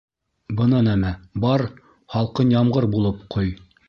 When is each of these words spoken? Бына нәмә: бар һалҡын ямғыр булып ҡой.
Бына 0.59 0.77
нәмә: 0.87 1.11
бар 1.43 1.63
һалҡын 2.15 2.55
ямғыр 2.55 2.89
булып 2.95 3.23
ҡой. 3.37 3.53